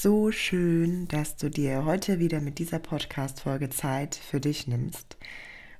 So 0.00 0.30
schön, 0.30 1.08
dass 1.08 1.34
du 1.34 1.50
dir 1.50 1.84
heute 1.84 2.20
wieder 2.20 2.40
mit 2.40 2.60
dieser 2.60 2.78
Podcast-Folge 2.78 3.68
Zeit 3.68 4.14
für 4.14 4.38
dich 4.38 4.68
nimmst. 4.68 5.16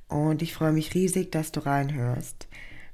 Und 0.09 0.43
ich 0.43 0.55
freue 0.55 0.73
mich 0.73 0.93
riesig, 0.95 1.31
dass 1.31 1.53
du 1.53 1.65
reinhörst. 1.65 2.49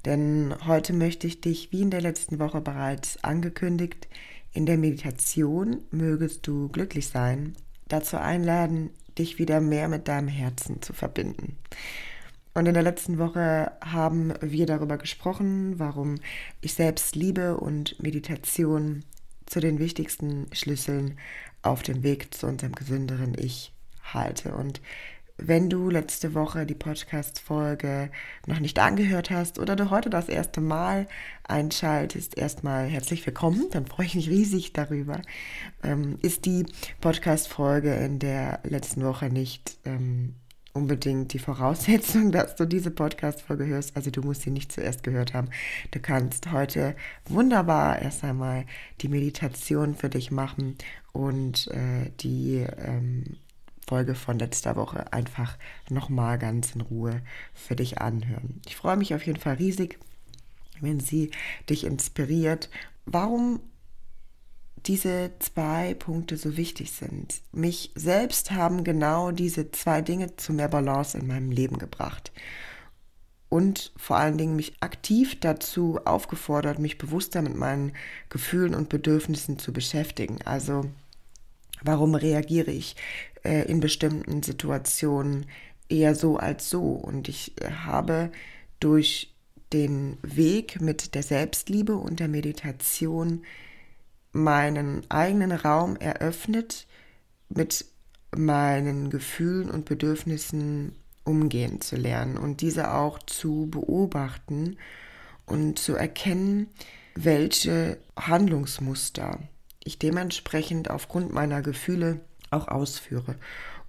Denn 0.05 0.53
heute 0.67 0.93
möchte 0.93 1.25
ich 1.25 1.41
dich, 1.41 1.71
wie 1.71 1.81
in 1.81 1.89
der 1.89 2.01
letzten 2.01 2.37
Woche 2.37 2.61
bereits 2.61 3.23
angekündigt, 3.23 4.07
in 4.53 4.67
der 4.67 4.77
Meditation 4.77 5.81
mögest 5.89 6.45
du 6.45 6.69
glücklich 6.69 7.07
sein, 7.07 7.55
dazu 7.87 8.17
einladen, 8.17 8.91
dich 9.17 9.39
wieder 9.39 9.61
mehr 9.61 9.89
mit 9.89 10.07
deinem 10.07 10.27
Herzen 10.27 10.83
zu 10.83 10.93
verbinden. 10.93 11.57
Und 12.53 12.67
in 12.67 12.75
der 12.75 12.83
letzten 12.83 13.17
Woche 13.17 13.71
haben 13.83 14.31
wir 14.41 14.67
darüber 14.67 14.99
gesprochen, 14.99 15.79
warum 15.79 16.19
ich 16.61 16.75
selbst 16.75 17.15
Liebe 17.15 17.57
und 17.57 17.99
Meditation 17.99 19.03
zu 19.45 19.59
den 19.59 19.79
wichtigsten 19.79 20.47
Schlüsseln 20.53 21.17
auf 21.61 21.83
dem 21.83 22.03
Weg 22.03 22.33
zu 22.33 22.47
unserem 22.47 22.73
gesünderen 22.73 23.35
Ich 23.37 23.73
halte. 24.13 24.55
Und 24.55 24.81
wenn 25.37 25.69
du 25.69 25.89
letzte 25.89 26.33
Woche 26.33 26.65
die 26.65 26.75
Podcast-Folge 26.75 28.09
noch 28.47 28.59
nicht 28.59 28.79
angehört 28.79 29.31
hast 29.31 29.59
oder 29.59 29.75
du 29.75 29.89
heute 29.89 30.09
das 30.09 30.29
erste 30.29 30.61
Mal 30.61 31.07
einschaltest, 31.43 32.37
erstmal 32.37 32.87
herzlich 32.87 33.25
willkommen, 33.25 33.65
dann 33.71 33.85
freue 33.85 34.05
ich 34.05 34.15
mich 34.15 34.29
riesig 34.29 34.71
darüber. 34.71 35.21
Ähm, 35.83 36.17
ist 36.21 36.45
die 36.45 36.65
Podcast-Folge 37.01 37.93
in 37.95 38.19
der 38.19 38.61
letzten 38.63 39.03
Woche 39.03 39.29
nicht 39.29 39.77
ähm, 39.83 40.35
unbedingt 40.75 41.31
die 41.33 41.39
Voraussetzung, 41.39 42.31
dass 42.33 42.55
du 42.55 42.65
diese 42.65 42.91
Podcast-Folge 42.91 43.65
hörst. 43.65 43.95
Also 43.95 44.11
du 44.11 44.21
musst 44.21 44.41
sie 44.41 44.51
nicht 44.51 44.71
zuerst 44.71 45.03
gehört 45.03 45.33
haben. 45.33 45.49
Du 45.91 45.99
kannst 45.99 46.51
heute 46.51 46.95
wunderbar 47.27 48.01
erst 48.01 48.23
einmal 48.23 48.65
die 49.01 49.07
Meditation 49.07 49.95
für 49.95 50.09
dich 50.09 50.31
machen 50.31 50.77
und 51.13 51.67
äh, 51.67 52.11
die 52.19 52.65
ähm, 52.77 53.37
Folge 53.87 54.15
von 54.15 54.37
letzter 54.37 54.75
Woche 54.75 55.13
einfach 55.13 55.57
nochmal 55.89 56.37
ganz 56.37 56.75
in 56.75 56.81
Ruhe 56.81 57.21
für 57.53 57.75
dich 57.75 57.99
anhören. 57.99 58.61
Ich 58.67 58.75
freue 58.75 58.97
mich 58.97 59.15
auf 59.15 59.25
jeden 59.25 59.39
Fall 59.39 59.55
riesig, 59.55 59.97
wenn 60.81 60.99
sie 60.99 61.31
dich 61.69 61.85
inspiriert. 61.85 62.69
Warum 63.05 63.61
diese 64.87 65.31
zwei 65.39 65.93
Punkte 65.93 66.37
so 66.37 66.57
wichtig 66.57 66.91
sind. 66.91 67.41
Mich 67.51 67.91
selbst 67.95 68.51
haben 68.51 68.83
genau 68.83 69.31
diese 69.31 69.71
zwei 69.71 70.01
Dinge 70.01 70.35
zu 70.35 70.53
mehr 70.53 70.67
Balance 70.67 71.17
in 71.17 71.27
meinem 71.27 71.51
Leben 71.51 71.77
gebracht. 71.77 72.31
Und 73.49 73.93
vor 73.95 74.17
allen 74.17 74.37
Dingen 74.37 74.55
mich 74.55 74.73
aktiv 74.81 75.39
dazu 75.39 75.99
aufgefordert, 76.03 76.79
mich 76.79 76.97
bewusster 76.97 77.41
mit 77.41 77.55
meinen 77.55 77.93
Gefühlen 78.29 78.75
und 78.75 78.89
Bedürfnissen 78.89 79.59
zu 79.59 79.71
beschäftigen. 79.71 80.39
Also 80.43 80.85
warum 81.81 82.15
reagiere 82.15 82.71
ich 82.71 82.95
äh, 83.43 83.69
in 83.69 83.79
bestimmten 83.79 84.43
Situationen 84.43 85.45
eher 85.89 86.15
so 86.15 86.37
als 86.37 86.69
so. 86.69 86.81
Und 86.81 87.29
ich 87.29 87.53
äh, 87.61 87.69
habe 87.69 88.31
durch 88.79 89.33
den 89.73 90.17
Weg 90.21 90.81
mit 90.81 91.15
der 91.15 91.23
Selbstliebe 91.23 91.95
und 91.95 92.19
der 92.19 92.27
Meditation 92.27 93.43
meinen 94.35 95.09
eigenen 95.09 95.53
Raum 95.53 95.95
eröffnet, 95.95 96.87
mit 97.49 97.85
meinen 98.35 99.09
Gefühlen 99.09 99.71
und 99.71 99.85
Bedürfnissen 99.85 100.95
umgehen 101.23 101.79
zu 101.81 101.95
lernen 101.95 102.37
und 102.37 102.61
diese 102.61 102.93
auch 102.93 103.19
zu 103.23 103.67
beobachten 103.71 104.77
und 105.45 105.79
zu 105.79 105.95
erkennen, 105.95 106.67
welche 107.15 107.97
Handlungsmuster 108.19 109.39
ich 109.83 109.99
dementsprechend 109.99 110.89
aufgrund 110.89 111.31
meiner 111.31 111.61
Gefühle 111.61 112.19
auch 112.51 112.67
ausführe 112.67 113.35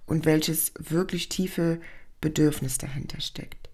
und 0.05 0.25
welches 0.25 0.71
wirklich 0.79 1.27
tiefe 1.27 1.81
Bedürfnis 2.21 2.77
dahinter 2.77 3.19
steckt. 3.19 3.69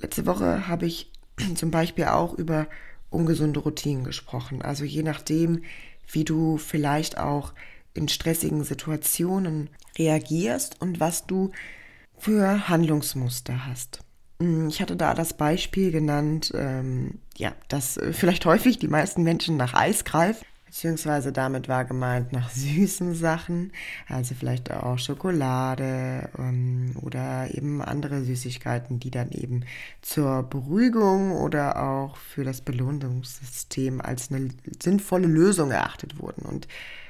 Letzte 0.00 0.26
Woche 0.26 0.68
habe 0.68 0.84
ich 0.86 1.10
zum 1.54 1.70
Beispiel 1.70 2.04
auch 2.04 2.34
über 2.34 2.68
ungesunde 3.12 3.60
Routinen 3.60 4.04
gesprochen. 4.04 4.62
Also 4.62 4.84
je 4.84 5.02
nachdem, 5.02 5.62
wie 6.10 6.24
du 6.24 6.56
vielleicht 6.56 7.18
auch 7.18 7.52
in 7.94 8.08
stressigen 8.08 8.64
Situationen 8.64 9.70
reagierst 9.98 10.80
und 10.80 11.00
was 11.00 11.26
du 11.26 11.50
für 12.18 12.68
Handlungsmuster 12.68 13.66
hast. 13.66 14.00
Hm, 14.40 14.68
ich 14.68 14.80
hatte 14.80 14.96
da 14.96 15.14
das 15.14 15.34
Beispiel 15.34 15.90
genannt, 15.90 16.52
ähm, 16.54 17.18
ja, 17.36 17.52
dass 17.68 17.96
äh, 17.96 18.12
vielleicht 18.12 18.46
häufig 18.46 18.78
die 18.78 18.88
meisten 18.88 19.22
Menschen 19.22 19.56
nach 19.56 19.74
Eis 19.74 20.04
greifen 20.04 20.44
Beziehungsweise 20.72 21.32
damit 21.32 21.68
war 21.68 21.84
gemeint 21.84 22.32
nach 22.32 22.48
süßen 22.48 23.14
Sachen, 23.14 23.72
also 24.08 24.34
vielleicht 24.34 24.70
auch 24.70 24.98
Schokolade 24.98 26.30
ähm, 26.38 26.96
oder 27.02 27.48
eben 27.52 27.82
andere 27.82 28.24
Süßigkeiten, 28.24 28.98
die 28.98 29.10
dann 29.10 29.32
eben 29.32 29.66
zur 30.00 30.44
Beruhigung 30.44 31.32
oder 31.32 31.76
auch 31.82 32.16
für 32.16 32.42
das 32.42 32.62
Belohnungssystem 32.62 34.00
als 34.00 34.32
eine 34.32 34.48
sinnvolle 34.82 35.26
Lösung 35.26 35.72
erachtet 35.72 36.18
wurden. 36.18 36.46
Und 36.46 36.68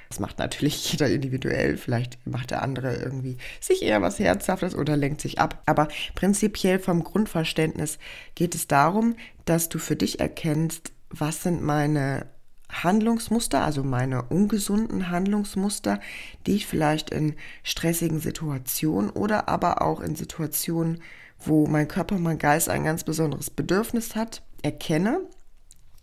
das 0.08 0.18
macht 0.18 0.40
natürlich 0.40 0.90
jeder 0.90 1.08
individuell. 1.08 1.76
Vielleicht 1.76 2.18
macht 2.26 2.50
der 2.50 2.62
andere 2.62 2.96
irgendwie 2.96 3.36
sich 3.60 3.82
eher 3.84 4.02
was 4.02 4.18
Herzhaftes 4.18 4.74
oder 4.74 4.96
lenkt 4.96 5.20
sich 5.20 5.38
ab. 5.38 5.62
Aber 5.66 5.86
prinzipiell 6.16 6.80
vom 6.80 7.04
Grundverständnis 7.04 8.00
geht 8.34 8.56
es 8.56 8.66
darum, 8.66 9.14
dass 9.44 9.68
du 9.68 9.78
für 9.78 9.94
dich 9.94 10.18
erkennst, 10.18 10.90
was 11.10 11.44
sind 11.44 11.62
meine 11.62 12.26
Handlungsmuster, 12.72 13.62
also 13.62 13.84
meine 13.84 14.22
ungesunden 14.22 15.10
Handlungsmuster, 15.10 16.00
die 16.46 16.56
ich 16.56 16.66
vielleicht 16.66 17.10
in 17.10 17.34
stressigen 17.62 18.18
Situationen 18.18 19.10
oder 19.10 19.48
aber 19.48 19.82
auch 19.82 20.00
in 20.00 20.16
Situationen, 20.16 21.02
wo 21.38 21.66
mein 21.66 21.88
Körper, 21.88 22.18
mein 22.18 22.38
Geist 22.38 22.68
ein 22.68 22.84
ganz 22.84 23.04
besonderes 23.04 23.50
Bedürfnis 23.50 24.16
hat, 24.16 24.42
erkenne 24.62 25.20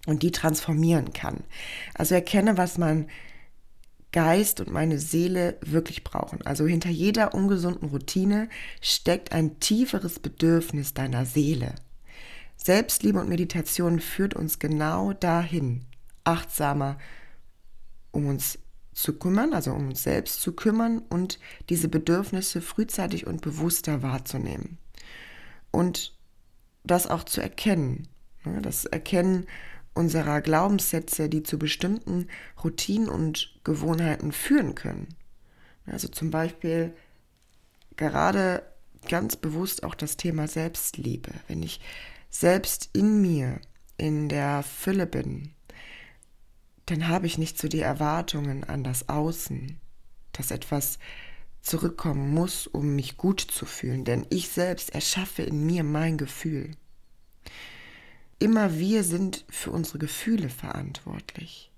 und 0.06 0.24
die 0.24 0.32
transformieren 0.32 1.14
kann. 1.14 1.44
Also 1.94 2.16
erkenne, 2.16 2.58
was 2.58 2.78
mein 2.78 3.08
Geist 4.12 4.60
und 4.60 4.72
meine 4.72 4.98
Seele 4.98 5.58
wirklich 5.62 6.04
brauchen. 6.04 6.42
Also 6.44 6.66
hinter 6.66 6.90
jeder 6.90 7.34
ungesunden 7.34 7.90
Routine 7.90 8.50
steckt 8.82 9.32
ein 9.32 9.60
tieferes 9.60 10.20
Bedürfnis 10.20 10.94
deiner 10.94 11.26
Seele. 11.26 11.76
Selbstliebe 12.58 13.20
und 13.20 13.30
Meditation 13.30 14.00
führt 14.00 14.34
uns 14.34 14.60
genau 14.60 15.14
dahin, 15.14 15.86
achtsamer 16.30 16.98
um 18.12 18.28
uns 18.28 18.60
zu 18.94 19.18
kümmern, 19.18 19.54
also 19.54 19.72
um 19.72 19.90
uns 19.90 20.04
selbst 20.04 20.42
zu 20.42 20.54
kümmern 20.54 21.00
und 21.10 21.40
diese 21.70 21.88
Bedürfnisse 21.88 22.62
frühzeitig 22.62 23.28
und 23.28 23.42
bewusster 23.42 24.02
wahrzunehmen. 24.02 24.78
Und 25.72 26.18
das 26.84 27.08
auch 27.08 27.24
zu 27.24 27.42
erkennen. 27.42 28.08
Ne, 28.44 28.62
das 28.62 28.86
Erkennen 28.86 29.48
unserer 29.94 30.42
Glaubenssätze, 30.42 31.30
die 31.30 31.44
zu 31.44 31.58
bestimmten 31.58 32.28
Routinen 32.64 33.10
und 33.10 33.60
Gewohnheiten 33.64 34.32
führen 34.32 34.76
können. 34.76 35.08
Also 35.86 36.08
zum 36.08 36.32
Beispiel 36.32 36.94
gerade 37.96 38.64
ganz 39.08 39.36
bewusst 39.36 39.84
auch 39.84 39.96
das 39.96 40.18
Thema 40.18 40.48
Selbstliebe. 40.48 41.32
Wenn 41.48 41.64
ich 41.64 41.80
selbst 42.30 42.90
in 42.94 43.22
mir, 43.22 43.60
in 43.98 44.30
der 44.30 44.64
Fülle 44.64 45.06
bin, 45.06 45.54
dann 46.90 47.08
habe 47.08 47.28
ich 47.28 47.38
nicht 47.38 47.58
so 47.58 47.68
die 47.68 47.82
Erwartungen 47.82 48.64
an 48.64 48.84
das 48.84 49.10
Außen, 49.10 49.80
dass 50.32 50.52
etwas 50.52 51.00
zurückkommen 51.62 52.34
muss, 52.34 52.68
um 52.68 52.96
mich 52.96 53.18
gut 53.18 53.42
zu 53.42 53.66
fühlen, 53.66 54.06
denn 54.06 54.26
ich 54.30 54.50
selbst 54.50 54.94
erschaffe 54.94 55.44
in 55.44 55.66
mir 55.66 55.84
mein 55.84 56.18
Gefühl. 56.18 56.72
Immer 58.40 58.78
wir 58.80 59.04
sind 59.04 59.46
für 59.50 59.72
unsere 59.72 60.00
Gefühle 60.00 60.50
verantwortlich. 60.50 61.72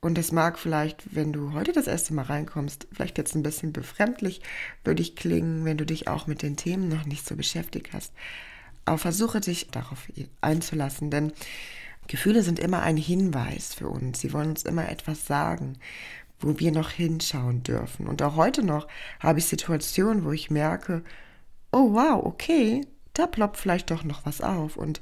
Und 0.00 0.18
das 0.18 0.30
mag 0.30 0.58
vielleicht, 0.58 1.16
wenn 1.16 1.32
du 1.32 1.52
heute 1.52 1.72
das 1.72 1.86
erste 1.86 2.12
Mal 2.12 2.26
reinkommst, 2.26 2.86
vielleicht 2.92 3.16
jetzt 3.16 3.34
ein 3.34 3.42
bisschen 3.42 3.72
befremdlich 3.72 4.42
würde 4.84 5.02
ich 5.02 5.16
klingen, 5.16 5.64
wenn 5.64 5.78
du 5.78 5.86
dich 5.86 6.06
auch 6.06 6.26
mit 6.26 6.42
den 6.42 6.56
Themen 6.56 6.88
noch 6.88 7.06
nicht 7.06 7.26
so 7.26 7.34
beschäftigt 7.34 7.92
hast. 7.92 8.12
Aber 8.84 8.98
versuche 8.98 9.40
dich 9.40 9.68
darauf 9.68 10.06
einzulassen, 10.42 11.10
denn 11.10 11.32
Gefühle 12.06 12.42
sind 12.42 12.58
immer 12.58 12.82
ein 12.82 12.96
Hinweis 12.96 13.74
für 13.74 13.88
uns. 13.88 14.20
Sie 14.20 14.32
wollen 14.32 14.50
uns 14.50 14.62
immer 14.64 14.88
etwas 14.88 15.26
sagen, 15.26 15.78
wo 16.38 16.58
wir 16.58 16.72
noch 16.72 16.90
hinschauen 16.90 17.62
dürfen. 17.62 18.06
Und 18.06 18.22
auch 18.22 18.36
heute 18.36 18.62
noch 18.62 18.88
habe 19.20 19.38
ich 19.38 19.46
Situationen, 19.46 20.24
wo 20.24 20.32
ich 20.32 20.50
merke, 20.50 21.02
oh 21.72 21.92
wow, 21.92 22.24
okay, 22.24 22.86
da 23.14 23.26
ploppt 23.26 23.56
vielleicht 23.56 23.90
doch 23.90 24.04
noch 24.04 24.26
was 24.26 24.40
auf. 24.40 24.76
Und 24.76 25.00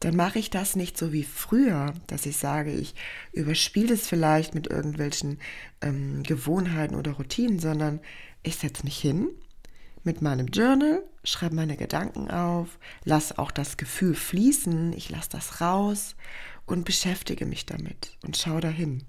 dann 0.00 0.16
mache 0.16 0.38
ich 0.38 0.50
das 0.50 0.76
nicht 0.76 0.98
so 0.98 1.12
wie 1.12 1.24
früher, 1.24 1.94
dass 2.06 2.26
ich 2.26 2.36
sage, 2.36 2.72
ich 2.72 2.94
überspiele 3.32 3.94
es 3.94 4.06
vielleicht 4.06 4.54
mit 4.54 4.66
irgendwelchen 4.66 5.38
ähm, 5.80 6.22
Gewohnheiten 6.22 6.94
oder 6.94 7.12
Routinen, 7.12 7.58
sondern 7.58 8.00
ich 8.42 8.56
setze 8.56 8.84
mich 8.84 8.98
hin 8.98 9.28
mit 10.04 10.22
meinem 10.22 10.46
Journal, 10.46 11.02
schreibe 11.24 11.56
meine 11.56 11.76
Gedanken 11.76 12.30
auf, 12.30 12.78
lasse 13.04 13.38
auch 13.38 13.50
das 13.50 13.76
Gefühl 13.76 14.14
fließen, 14.14 14.92
ich 14.92 15.10
lasse 15.10 15.30
das 15.30 15.60
raus 15.60 16.14
und 16.66 16.84
beschäftige 16.84 17.46
mich 17.46 17.66
damit 17.66 18.16
und 18.24 18.36
schaue 18.36 18.60
dahin. 18.60 19.04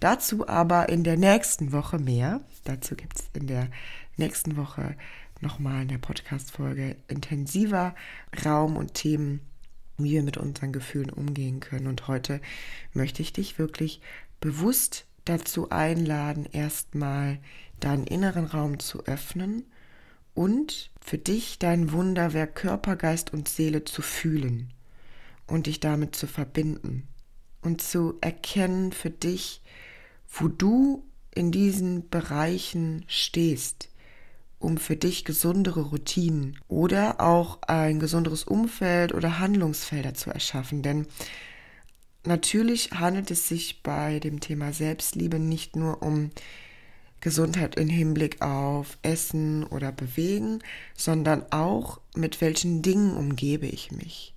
Dazu 0.00 0.46
aber 0.46 0.88
in 0.88 1.04
der 1.04 1.16
nächsten 1.16 1.72
Woche 1.72 1.98
mehr. 1.98 2.40
Dazu 2.64 2.94
gibt 2.94 3.18
es 3.18 3.30
in 3.32 3.46
der 3.46 3.68
nächsten 4.16 4.56
Woche 4.56 4.96
nochmal 5.40 5.82
in 5.82 5.88
der 5.88 5.98
Podcast-Folge 5.98 6.96
intensiver 7.08 7.94
Raum 8.44 8.76
und 8.76 8.94
Themen, 8.94 9.40
wie 9.96 10.12
wir 10.12 10.22
mit 10.22 10.36
unseren 10.36 10.72
Gefühlen 10.72 11.10
umgehen 11.10 11.60
können. 11.60 11.86
Und 11.86 12.08
heute 12.08 12.40
möchte 12.92 13.22
ich 13.22 13.32
dich 13.32 13.58
wirklich 13.58 14.00
bewusst 14.40 15.06
dazu 15.24 15.70
einladen, 15.70 16.46
erstmal 16.52 17.38
deinen 17.80 18.06
inneren 18.06 18.46
Raum 18.46 18.78
zu 18.78 19.04
öffnen 19.06 19.64
und 20.34 20.90
für 21.00 21.18
dich 21.18 21.58
dein 21.58 21.92
Wunderwerk 21.92 22.54
Körper, 22.54 22.96
Geist 22.96 23.32
und 23.32 23.48
Seele 23.48 23.84
zu 23.84 24.02
fühlen 24.02 24.72
und 25.46 25.66
dich 25.66 25.80
damit 25.80 26.16
zu 26.16 26.26
verbinden 26.26 27.08
und 27.62 27.80
zu 27.80 28.14
erkennen 28.20 28.92
für 28.92 29.10
dich, 29.10 29.62
wo 30.28 30.48
du 30.48 31.04
in 31.34 31.50
diesen 31.50 32.08
Bereichen 32.08 33.04
stehst, 33.06 33.88
um 34.58 34.78
für 34.78 34.96
dich 34.96 35.24
gesundere 35.24 35.82
Routinen 35.82 36.58
oder 36.68 37.20
auch 37.20 37.62
ein 37.62 38.00
gesunderes 38.00 38.44
Umfeld 38.44 39.12
oder 39.12 39.38
Handlungsfelder 39.38 40.14
zu 40.14 40.30
erschaffen. 40.30 40.82
Denn 40.82 41.06
natürlich 42.24 42.92
handelt 42.92 43.30
es 43.30 43.48
sich 43.48 43.82
bei 43.82 44.20
dem 44.20 44.40
Thema 44.40 44.72
Selbstliebe 44.72 45.38
nicht 45.38 45.76
nur 45.76 46.02
um 46.02 46.30
Gesundheit 47.24 47.76
im 47.76 47.88
Hinblick 47.88 48.42
auf 48.42 48.98
Essen 49.00 49.64
oder 49.64 49.92
Bewegen, 49.92 50.58
sondern 50.94 51.42
auch 51.50 51.98
mit 52.14 52.42
welchen 52.42 52.82
Dingen 52.82 53.16
umgebe 53.16 53.66
ich 53.66 53.90
mich. 53.90 54.34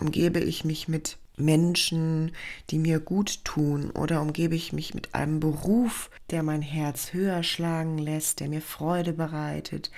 Umgebe 0.00 0.40
ich 0.40 0.64
mich 0.64 0.88
mit 0.88 1.18
Menschen, 1.36 2.32
die 2.70 2.78
mir 2.78 2.98
gut 2.98 3.44
tun 3.44 3.90
oder 3.90 4.22
umgebe 4.22 4.54
ich 4.54 4.72
mich 4.72 4.94
mit 4.94 5.14
einem 5.14 5.38
Beruf, 5.38 6.10
der 6.30 6.42
mein 6.42 6.62
Herz 6.62 7.12
höher 7.12 7.42
schlagen 7.42 7.98
lässt, 7.98 8.40
der 8.40 8.48
mir 8.48 8.62
Freude 8.62 9.12
bereitet 9.12 9.90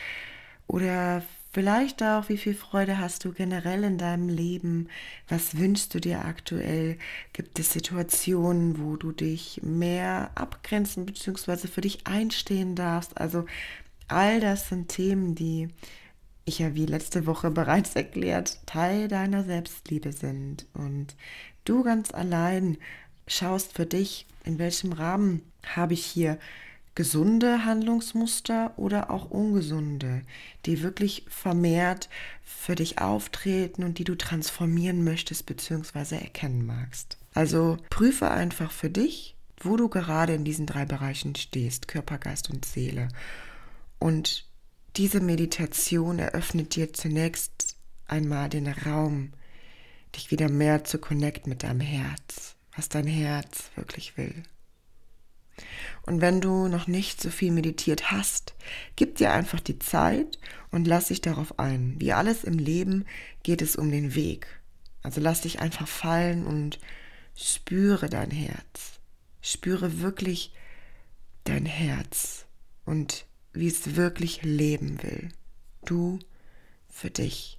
oder 0.66 1.22
vielleicht 1.56 2.02
auch, 2.02 2.28
wie 2.28 2.36
viel 2.36 2.54
Freude 2.54 2.98
hast 2.98 3.24
du 3.24 3.32
generell 3.32 3.82
in 3.82 3.96
deinem 3.96 4.28
Leben, 4.28 4.88
was 5.26 5.56
wünschst 5.56 5.94
du 5.94 6.00
dir 6.00 6.26
aktuell, 6.26 6.98
gibt 7.32 7.58
es 7.58 7.72
Situationen, 7.72 8.78
wo 8.78 8.96
du 8.96 9.10
dich 9.10 9.62
mehr 9.62 10.32
abgrenzen 10.34 11.06
bzw. 11.06 11.66
für 11.66 11.80
dich 11.80 12.06
einstehen 12.06 12.74
darfst, 12.74 13.18
also 13.18 13.46
all 14.06 14.38
das 14.38 14.68
sind 14.68 14.88
Themen, 14.88 15.34
die 15.34 15.68
ich 16.44 16.58
ja 16.58 16.74
wie 16.74 16.84
letzte 16.84 17.24
Woche 17.24 17.50
bereits 17.62 17.96
erklärt, 17.96 18.58
Teil 18.66 19.08
deiner 19.08 19.42
Selbstliebe 19.42 20.12
sind. 20.12 20.66
Und 20.74 21.16
du 21.64 21.82
ganz 21.82 22.12
allein 22.12 22.76
schaust 23.26 23.72
für 23.72 23.86
dich, 23.86 24.26
in 24.44 24.58
welchem 24.58 24.92
Rahmen 24.92 25.40
habe 25.64 25.94
ich 25.94 26.04
hier 26.04 26.38
gesunde 26.96 27.64
Handlungsmuster 27.64 28.72
oder 28.76 29.10
auch 29.10 29.30
ungesunde, 29.30 30.22
die 30.64 30.82
wirklich 30.82 31.24
vermehrt 31.28 32.08
für 32.42 32.74
dich 32.74 32.98
auftreten 32.98 33.84
und 33.84 33.98
die 33.98 34.04
du 34.04 34.16
transformieren 34.16 35.04
möchtest 35.04 35.46
bzw. 35.46 36.16
erkennen 36.16 36.66
magst. 36.66 37.18
Also 37.34 37.76
prüfe 37.90 38.30
einfach 38.30 38.72
für 38.72 38.88
dich, 38.88 39.36
wo 39.60 39.76
du 39.76 39.88
gerade 39.88 40.34
in 40.34 40.44
diesen 40.44 40.66
drei 40.66 40.86
Bereichen 40.86 41.36
stehst, 41.36 41.86
Körper, 41.86 42.16
Geist 42.18 42.50
und 42.50 42.64
Seele. 42.64 43.08
Und 43.98 44.46
diese 44.96 45.20
Meditation 45.20 46.18
eröffnet 46.18 46.76
dir 46.76 46.94
zunächst 46.94 47.76
einmal 48.06 48.48
den 48.48 48.68
Raum, 48.68 49.34
dich 50.14 50.30
wieder 50.30 50.48
mehr 50.48 50.84
zu 50.84 50.98
connecten 50.98 51.50
mit 51.50 51.62
deinem 51.62 51.80
Herz, 51.80 52.56
was 52.74 52.88
dein 52.88 53.06
Herz 53.06 53.70
wirklich 53.76 54.16
will. 54.16 54.44
Und 56.02 56.20
wenn 56.20 56.40
du 56.40 56.68
noch 56.68 56.86
nicht 56.86 57.20
so 57.20 57.30
viel 57.30 57.50
meditiert 57.50 58.10
hast, 58.10 58.54
gib 58.94 59.16
dir 59.16 59.32
einfach 59.32 59.60
die 59.60 59.78
Zeit 59.78 60.38
und 60.70 60.86
lass 60.86 61.08
dich 61.08 61.20
darauf 61.20 61.58
ein. 61.58 61.96
Wie 61.98 62.12
alles 62.12 62.44
im 62.44 62.58
Leben 62.58 63.04
geht 63.42 63.62
es 63.62 63.76
um 63.76 63.90
den 63.90 64.14
Weg. 64.14 64.46
Also 65.02 65.20
lass 65.20 65.42
dich 65.42 65.60
einfach 65.60 65.88
fallen 65.88 66.46
und 66.46 66.78
spüre 67.34 68.08
dein 68.08 68.30
Herz. 68.30 69.00
Spüre 69.40 70.00
wirklich 70.00 70.52
dein 71.44 71.66
Herz 71.66 72.46
und 72.84 73.26
wie 73.52 73.68
es 73.68 73.96
wirklich 73.96 74.42
leben 74.42 75.02
will. 75.02 75.28
Du 75.84 76.18
für 76.88 77.10
dich. 77.10 77.58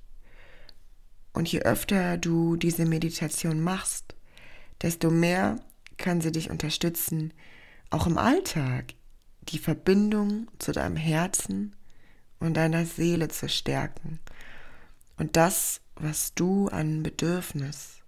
Und 1.34 1.51
je 1.51 1.62
öfter 1.62 2.18
du 2.18 2.56
diese 2.56 2.86
Meditation 2.86 3.62
machst, 3.62 4.16
desto 4.82 5.10
mehr 5.12 5.60
kann 5.98 6.22
sie 6.22 6.32
dich 6.32 6.50
unterstützen, 6.50 7.34
auch 7.89 8.08
im 8.08 8.17
Alltag 8.17 8.94
die 9.41 9.60
Verbindung 9.60 10.48
zu 10.60 10.72
deinem 10.72 10.98
Herzen 10.98 11.75
und 12.39 12.56
deiner 12.56 12.86
Seele 12.86 13.29
zu 13.29 13.50
stärken. 13.50 14.20
Und 15.17 15.36
das, 15.36 15.82
was 15.96 16.34
du 16.34 16.67
an 16.67 17.03
Bedürfnis 17.03 18.01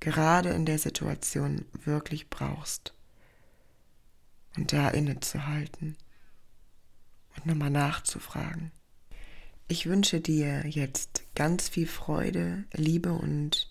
gerade 0.00 0.50
in 0.50 0.64
der 0.64 0.78
Situation 0.78 1.64
wirklich 1.72 2.30
brauchst. 2.30 2.94
Und 4.56 4.72
da 4.72 4.88
innezuhalten 4.88 5.96
und 7.36 7.46
nochmal 7.46 7.70
nachzufragen. 7.70 8.72
Ich 9.68 9.86
wünsche 9.86 10.20
dir 10.20 10.66
jetzt 10.66 11.22
ganz 11.34 11.68
viel 11.68 11.86
Freude, 11.86 12.64
Liebe 12.72 13.12
und 13.12 13.70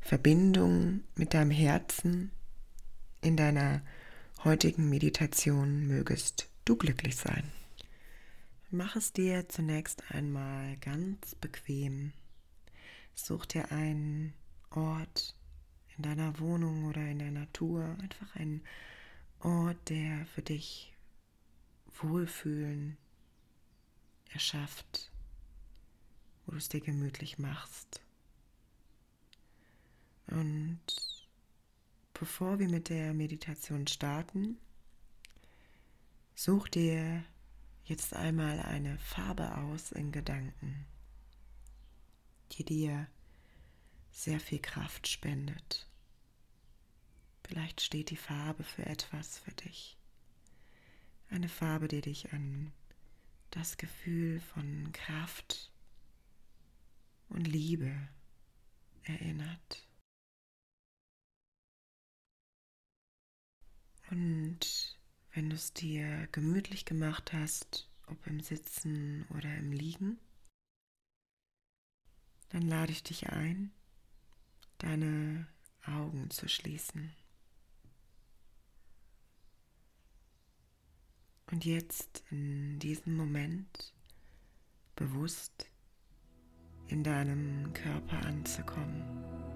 Verbindung 0.00 1.02
mit 1.14 1.34
deinem 1.34 1.50
Herzen 1.50 2.30
in 3.20 3.36
deiner 3.36 3.82
heutigen 4.44 4.88
Meditation 4.88 5.86
mögest 5.86 6.48
du 6.64 6.76
glücklich 6.76 7.16
sein. 7.16 7.50
Mach 8.70 8.96
es 8.96 9.12
dir 9.12 9.48
zunächst 9.48 10.10
einmal 10.10 10.76
ganz 10.76 11.34
bequem. 11.34 12.12
Such 13.14 13.46
dir 13.46 13.72
einen 13.72 14.34
Ort 14.70 15.34
in 15.96 16.02
deiner 16.02 16.38
Wohnung 16.38 16.84
oder 16.84 17.00
in 17.00 17.18
der 17.18 17.30
Natur, 17.30 17.96
einfach 18.00 18.36
einen 18.36 18.62
Ort, 19.40 19.88
der 19.88 20.26
für 20.26 20.42
dich 20.42 20.92
Wohlfühlen 22.00 22.96
erschafft, 24.30 25.10
wo 26.44 26.52
du 26.52 26.58
es 26.58 26.68
dir 26.68 26.80
gemütlich 26.80 27.38
machst. 27.38 28.00
Und 30.26 31.07
bevor 32.18 32.58
wir 32.58 32.68
mit 32.68 32.88
der 32.88 33.14
Meditation 33.14 33.86
starten, 33.86 34.58
such 36.34 36.68
dir 36.68 37.24
jetzt 37.84 38.14
einmal 38.14 38.60
eine 38.60 38.98
Farbe 38.98 39.56
aus 39.56 39.92
in 39.92 40.10
Gedanken, 40.12 40.84
die 42.52 42.64
dir 42.64 43.06
sehr 44.10 44.40
viel 44.40 44.58
Kraft 44.58 45.06
spendet. 45.06 45.88
Vielleicht 47.46 47.80
steht 47.80 48.10
die 48.10 48.16
Farbe 48.16 48.64
für 48.64 48.84
etwas 48.84 49.38
für 49.38 49.52
dich. 49.52 49.96
Eine 51.30 51.48
Farbe, 51.48 51.88
die 51.88 52.00
dich 52.00 52.32
an 52.32 52.72
das 53.50 53.76
Gefühl 53.76 54.40
von 54.40 54.92
Kraft 54.92 55.70
und 57.28 57.46
Liebe 57.46 57.94
erinnert. 59.04 59.87
Und 64.10 64.98
wenn 65.32 65.50
du 65.50 65.56
es 65.56 65.72
dir 65.72 66.28
gemütlich 66.32 66.84
gemacht 66.84 67.32
hast, 67.32 67.88
ob 68.06 68.26
im 68.26 68.40
Sitzen 68.40 69.26
oder 69.36 69.54
im 69.56 69.72
Liegen, 69.72 70.18
dann 72.48 72.62
lade 72.62 72.92
ich 72.92 73.02
dich 73.02 73.28
ein, 73.28 73.70
deine 74.78 75.46
Augen 75.84 76.30
zu 76.30 76.48
schließen. 76.48 77.14
Und 81.50 81.64
jetzt 81.64 82.22
in 82.30 82.78
diesem 82.78 83.16
Moment 83.16 83.94
bewusst 84.96 85.70
in 86.88 87.04
deinem 87.04 87.72
Körper 87.72 88.18
anzukommen. 88.26 89.47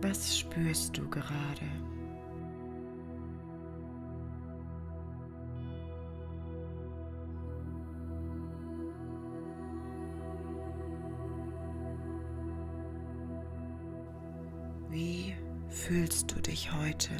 Was 0.00 0.38
spürst 0.38 0.96
du 0.96 1.08
gerade? 1.10 1.66
Wie 14.88 15.34
fühlst 15.68 16.30
du 16.34 16.40
dich 16.40 16.72
heute? 16.72 17.14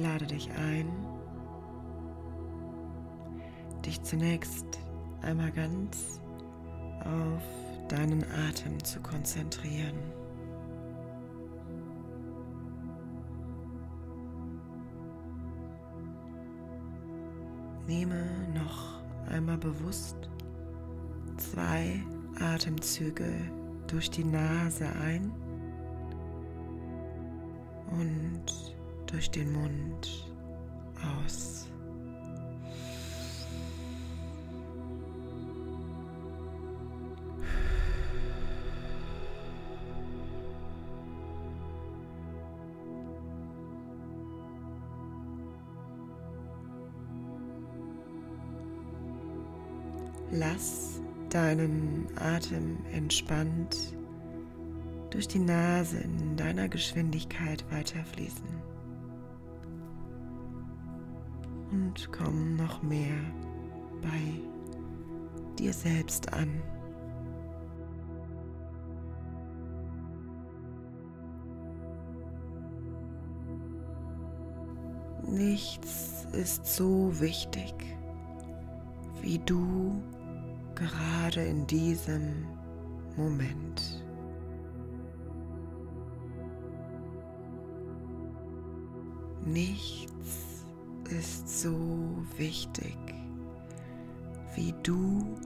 Lade 0.00 0.26
dich 0.26 0.50
ein, 0.52 0.88
dich 3.84 4.02
zunächst 4.02 4.78
einmal 5.22 5.52
ganz 5.52 6.20
auf 7.00 7.42
deinen 7.88 8.24
Atem 8.48 8.82
zu 8.84 9.00
konzentrieren. 9.00 9.98
Nehme 17.86 18.24
noch 18.54 19.02
einmal 19.28 19.58
bewusst 19.58 20.16
zwei 21.36 22.00
Atemzüge 22.38 23.32
durch 23.88 24.10
die 24.10 24.24
Nase 24.24 24.86
ein 25.02 25.32
und 27.90 28.69
durch 29.10 29.30
den 29.30 29.52
Mund 29.52 30.26
aus. 31.18 31.66
Lass 50.32 51.00
deinen 51.30 52.06
Atem 52.16 52.78
entspannt 52.92 53.76
durch 55.10 55.26
die 55.26 55.40
Nase 55.40 55.98
in 55.98 56.36
deiner 56.36 56.68
Geschwindigkeit 56.68 57.64
weiterfließen. 57.70 58.79
Und 61.70 62.10
komm 62.12 62.56
noch 62.56 62.82
mehr 62.82 63.18
bei 64.02 64.40
dir 65.58 65.72
selbst 65.72 66.32
an. 66.32 66.62
Nichts 75.26 76.26
ist 76.32 76.66
so 76.66 77.12
wichtig 77.20 77.74
wie 79.22 79.38
du 79.38 80.02
gerade 80.74 81.44
in 81.44 81.66
diesem 81.66 82.46
Moment. 83.16 84.04
Nichts 89.44 90.19
ist 91.12 91.48
so 91.62 91.76
wichtig 92.36 92.96
wie 94.54 94.74
du 94.82 95.36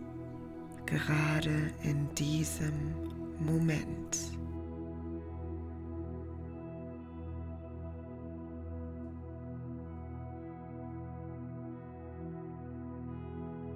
gerade 0.86 1.70
in 1.82 2.08
diesem 2.14 2.94
Moment. 3.38 4.18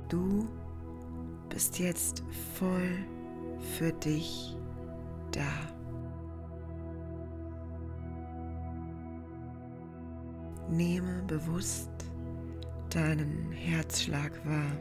Du 0.08 0.48
bist 1.48 1.78
jetzt 1.78 2.22
voll 2.58 2.98
für 3.76 3.92
dich 3.92 4.56
da. 5.32 5.77
Nehme 10.70 11.22
bewusst 11.26 11.90
deinen 12.90 13.52
Herzschlag 13.52 14.32
wahr. 14.44 14.76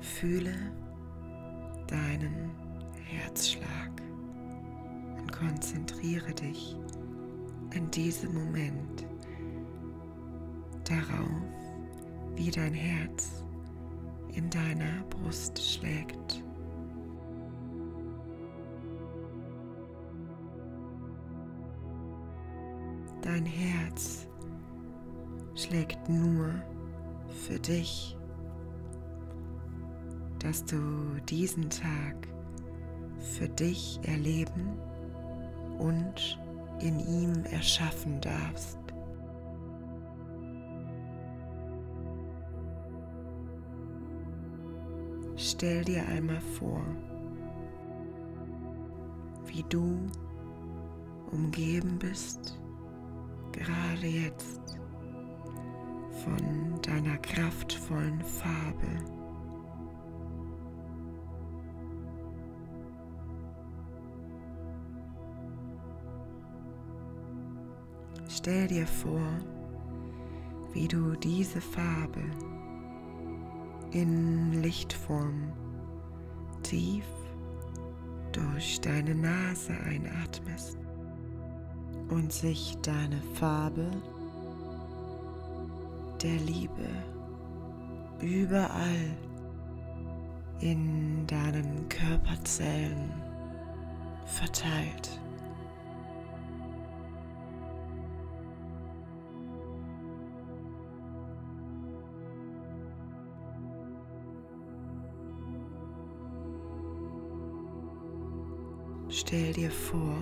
Fühle 0.00 0.54
deinen 1.86 2.50
Herzschlag 3.04 3.90
und 5.18 5.32
konzentriere 5.32 6.32
dich 6.32 6.76
in 7.74 7.90
diesem 7.90 8.34
Moment 8.34 9.06
darauf, 10.84 11.28
wie 12.34 12.50
dein 12.50 12.74
Herz 12.74 13.37
in 14.38 14.48
deiner 14.50 15.02
Brust 15.10 15.60
schlägt. 15.60 16.44
Dein 23.20 23.44
Herz 23.44 24.28
schlägt 25.56 26.08
nur 26.08 26.54
für 27.46 27.58
dich, 27.58 28.16
dass 30.38 30.64
du 30.64 30.76
diesen 31.28 31.68
Tag 31.68 32.28
für 33.18 33.48
dich 33.48 33.98
erleben 34.04 34.78
und 35.78 36.38
in 36.78 37.00
ihm 37.00 37.44
erschaffen 37.50 38.20
darfst. 38.20 38.77
Stell 45.50 45.82
dir 45.82 46.06
einmal 46.08 46.42
vor, 46.58 46.82
wie 49.46 49.64
du 49.70 49.98
umgeben 51.32 51.98
bist, 51.98 52.60
gerade 53.52 54.06
jetzt 54.06 54.78
von 56.22 56.82
deiner 56.82 57.16
kraftvollen 57.16 58.20
Farbe. 58.20 59.18
stell 68.28 68.68
dir 68.68 68.86
vor, 68.86 69.40
wie 70.74 70.86
du 70.86 71.16
diese 71.16 71.60
Farbe 71.60 72.22
in 73.92 74.62
Lichtform 74.62 75.52
tief 76.62 77.04
durch 78.32 78.80
deine 78.80 79.14
Nase 79.14 79.72
einatmest 79.86 80.78
und 82.10 82.32
sich 82.32 82.76
deine 82.82 83.20
Farbe 83.34 83.90
der 86.22 86.36
Liebe 86.36 86.88
überall 88.20 89.16
in 90.60 91.26
deinen 91.26 91.88
Körperzellen 91.88 93.12
verteilt. 94.26 95.20
Stell 109.28 109.52
dir 109.52 109.70
vor, 109.70 110.16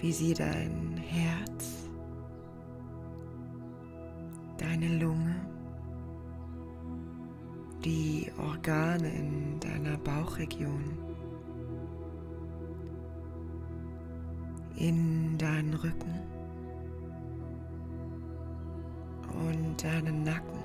wie 0.00 0.12
sie 0.12 0.34
dein 0.34 0.98
Herz, 0.98 1.88
deine 4.58 4.98
Lunge, 4.98 5.36
die 7.82 8.30
Organe 8.36 9.08
in 9.08 9.58
deiner 9.60 9.96
Bauchregion, 9.96 10.84
in 14.76 15.38
deinen 15.38 15.72
Rücken 15.72 16.20
und 19.48 19.82
deinen 19.82 20.22
Nacken, 20.22 20.60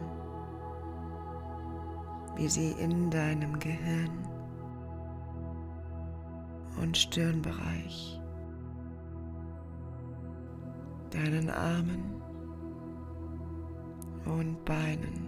wie 2.36 2.50
sie 2.50 2.72
in 2.72 3.10
deinem 3.10 3.58
Gehirn 3.58 4.17
und 6.88 6.96
Stirnbereich, 6.96 8.18
deinen 11.12 11.50
Armen 11.50 12.22
und 14.24 14.64
Beinen, 14.64 15.28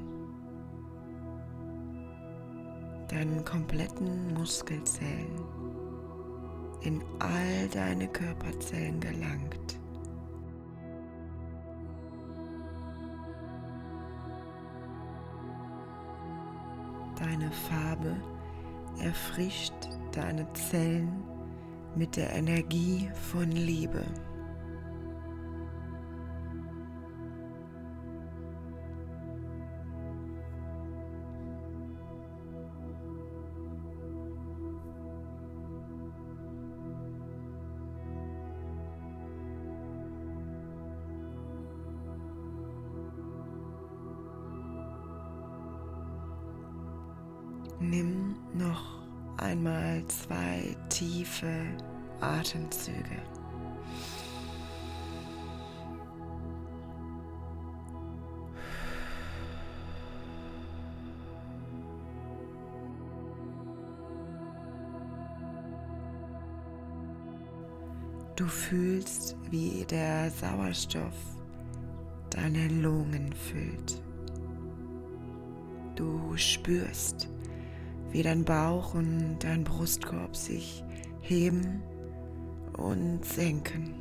deinen 3.09 3.43
kompletten 3.43 4.33
Muskelzellen. 4.35 5.41
In 6.81 7.03
all 7.19 7.67
deine 7.73 8.07
Körperzellen 8.07 9.01
gelangt. 9.01 9.77
Deine 17.17 17.51
Farbe 17.51 18.15
erfrischt 19.03 19.73
deine 20.13 20.47
Zellen 20.53 21.28
mit 21.95 22.15
der 22.15 22.31
Energie 22.33 23.09
von 23.31 23.51
Liebe. 23.51 24.03
Atemzüge. 53.09 53.39
Du 68.35 68.47
fühlst, 68.47 69.35
wie 69.49 69.85
der 69.89 70.31
Sauerstoff 70.31 71.13
deine 72.29 72.69
Lungen 72.69 73.33
füllt. 73.33 74.01
Du 75.95 76.37
spürst, 76.37 77.27
wie 78.11 78.23
dein 78.23 78.45
Bauch 78.45 78.93
und 78.93 79.39
dein 79.39 79.65
Brustkorb 79.65 80.37
sich 80.37 80.85
heben 81.19 81.83
und 82.79 83.23
senken. 83.25 83.93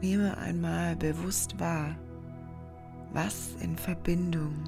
Nehme 0.00 0.36
einmal 0.38 0.96
bewusst 0.96 1.58
wahr, 1.60 1.94
was 3.12 3.54
in 3.60 3.76
Verbindung 3.76 4.64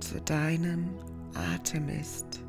zu 0.00 0.20
deinem 0.22 0.88
Atem 1.34 1.88
ist. 1.88 2.42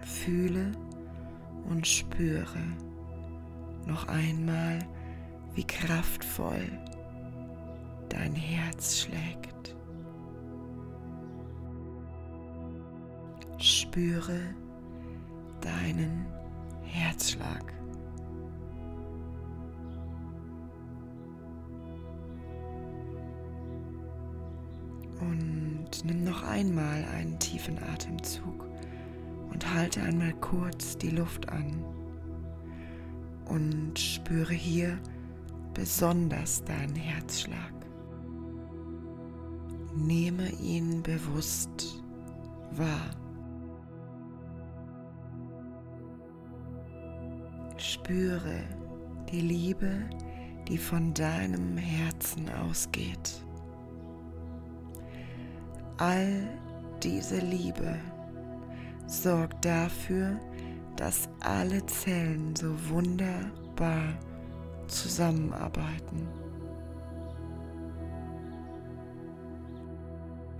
Fühle 0.00 0.72
und 1.68 1.86
spüre 1.86 2.62
noch 3.86 4.06
einmal, 4.08 4.78
wie 5.54 5.64
kraftvoll 5.64 6.66
dein 8.08 8.34
Herz 8.34 9.00
schlägt. 9.00 9.75
Spüre 13.96 14.38
deinen 15.62 16.26
Herzschlag. 16.82 17.72
Und 25.18 26.04
nimm 26.04 26.24
noch 26.24 26.42
einmal 26.42 27.06
einen 27.06 27.38
tiefen 27.38 27.78
Atemzug 27.78 28.66
und 29.50 29.66
halte 29.74 30.02
einmal 30.02 30.34
kurz 30.42 30.98
die 30.98 31.08
Luft 31.08 31.48
an 31.48 31.82
und 33.46 33.98
spüre 33.98 34.52
hier, 34.52 34.98
besonders 35.72 36.62
deinen 36.64 36.96
Herzschlag. 36.96 37.72
Nehme 39.94 40.50
ihn 40.60 41.02
bewusst 41.02 42.02
wahr. 42.72 43.15
Spüre 48.06 48.62
die 49.32 49.40
Liebe, 49.40 49.98
die 50.68 50.78
von 50.78 51.12
deinem 51.12 51.76
Herzen 51.76 52.48
ausgeht. 52.48 53.42
All 55.96 56.46
diese 57.02 57.38
Liebe 57.38 57.96
sorgt 59.08 59.64
dafür, 59.64 60.38
dass 60.94 61.28
alle 61.40 61.84
Zellen 61.86 62.54
so 62.54 62.76
wunderbar 62.90 64.14
zusammenarbeiten. 64.86 66.28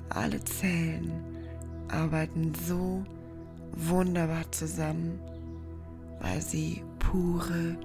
Alle 0.09 0.43
Zellen 0.43 1.13
arbeiten 1.87 2.53
so 2.67 3.05
wunderbar 3.77 4.51
zusammen, 4.51 5.21
weil 6.19 6.43
sie 6.43 6.83
pure 7.11 7.77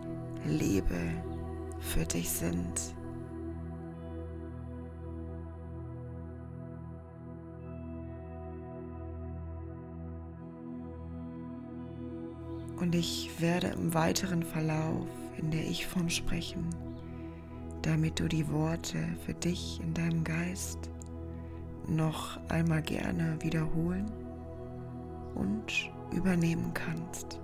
Liebe 0.45 0.99
für 1.79 2.05
dich 2.05 2.29
sind. 2.29 2.95
Und 12.79 12.95
ich 12.95 13.29
werde 13.39 13.67
im 13.67 13.93
weiteren 13.93 14.41
Verlauf 14.41 15.05
in 15.37 15.51
der 15.51 15.65
Ich-Form 15.65 16.09
sprechen, 16.09 16.67
damit 17.83 18.19
du 18.19 18.27
die 18.27 18.49
Worte 18.49 18.97
für 19.23 19.35
dich 19.35 19.79
in 19.83 19.93
deinem 19.93 20.23
Geist 20.23 20.89
noch 21.87 22.39
einmal 22.49 22.81
gerne 22.81 23.37
wiederholen 23.41 24.11
und 25.35 25.91
übernehmen 26.11 26.73
kannst. 26.73 27.39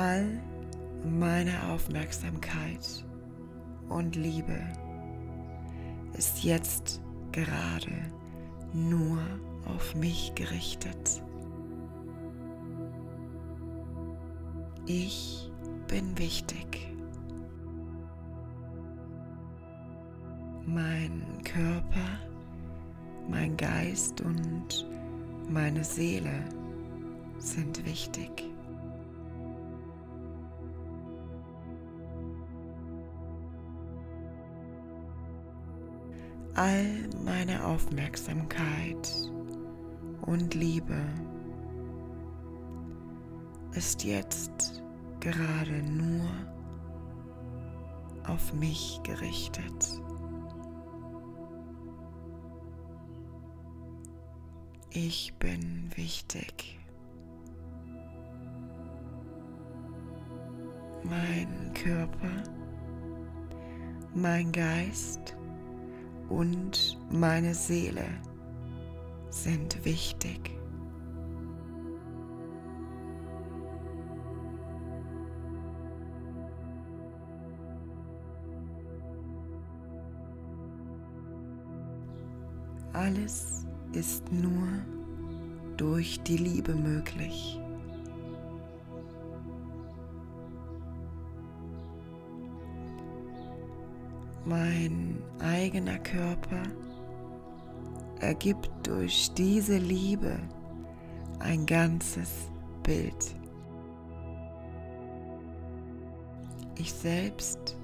All 0.00 0.40
meine 1.04 1.52
Aufmerksamkeit 1.68 3.04
und 3.90 4.16
Liebe 4.16 4.58
ist 6.16 6.42
jetzt 6.42 7.02
gerade 7.32 7.92
nur 8.72 9.18
auf 9.66 9.94
mich 9.94 10.34
gerichtet. 10.34 11.22
Ich 14.86 15.52
bin 15.86 16.16
wichtig. 16.16 16.88
Mein 20.64 21.42
Körper, 21.44 22.08
mein 23.28 23.54
Geist 23.58 24.22
und 24.22 24.88
meine 25.50 25.84
Seele 25.84 26.46
sind 27.36 27.84
wichtig. 27.84 28.50
All 36.54 37.08
meine 37.24 37.64
Aufmerksamkeit 37.64 39.30
und 40.22 40.54
Liebe 40.54 41.00
ist 43.72 44.04
jetzt 44.04 44.82
gerade 45.20 45.82
nur 45.82 46.28
auf 48.26 48.52
mich 48.52 49.00
gerichtet. 49.04 50.02
Ich 54.90 55.32
bin 55.38 55.88
wichtig. 55.94 56.78
Mein 61.04 61.72
Körper, 61.74 62.42
mein 64.14 64.50
Geist 64.50 65.36
und 66.30 66.96
meine 67.10 67.54
Seele 67.54 68.06
sind 69.30 69.84
wichtig. 69.84 70.56
Alles 82.92 83.66
ist 83.92 84.30
nur 84.32 84.66
durch 85.76 86.20
die 86.22 86.36
Liebe 86.36 86.74
möglich. 86.74 87.59
Mein 94.50 95.22
eigener 95.38 96.00
Körper 96.00 96.64
ergibt 98.18 98.68
durch 98.82 99.32
diese 99.34 99.78
Liebe 99.78 100.40
ein 101.38 101.66
ganzes 101.66 102.50
Bild. 102.82 103.36
Ich 106.76 106.92
selbst 106.92 107.78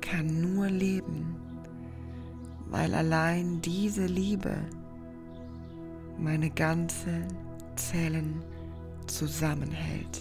kann 0.00 0.40
nur 0.42 0.68
leben, 0.68 1.34
weil 2.66 2.94
allein 2.94 3.60
diese 3.60 4.06
Liebe 4.06 4.54
meine 6.16 6.50
ganzen 6.50 7.26
Zellen 7.74 8.44
zusammenhält. 9.08 10.20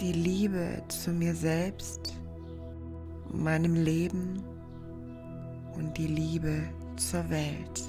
Die 0.00 0.12
Liebe 0.12 0.82
zu 0.86 1.10
mir 1.10 1.34
selbst, 1.34 2.14
meinem 3.32 3.74
Leben 3.74 4.44
und 5.74 5.98
die 5.98 6.06
Liebe 6.06 6.62
zur 6.96 7.28
Welt. 7.28 7.82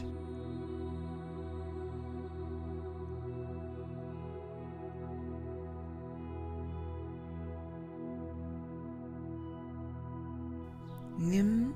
Nimm 11.19 11.75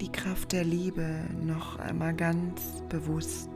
die 0.00 0.10
Kraft 0.10 0.52
der 0.52 0.64
Liebe 0.64 1.24
noch 1.44 1.78
einmal 1.78 2.14
ganz 2.14 2.82
bewusst 2.88 3.55